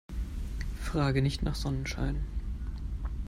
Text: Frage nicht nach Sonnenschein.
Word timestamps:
Frage 0.81 1.21
nicht 1.21 1.43
nach 1.43 1.53
Sonnenschein. 1.53 2.25